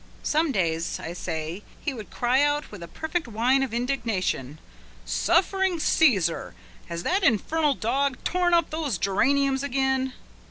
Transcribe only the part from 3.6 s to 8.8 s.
of indignation: "Suffering Caesar! has that infernal dog torn up